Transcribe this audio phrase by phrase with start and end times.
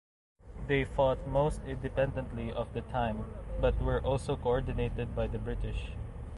[0.65, 3.23] They fought most independently of the time,
[3.59, 5.91] but were also co-ordinated by the British.